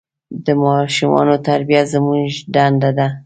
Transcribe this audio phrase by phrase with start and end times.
[0.45, 3.07] د ماشومان تربیه زموږ دنده ده.